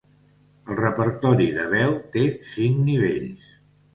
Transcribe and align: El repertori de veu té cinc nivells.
El 0.71 0.77
repertori 0.79 1.49
de 1.57 1.67
veu 1.75 1.93
té 2.15 2.23
cinc 2.53 2.79
nivells. 2.91 3.45